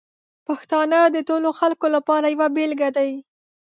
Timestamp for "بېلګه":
2.55-2.89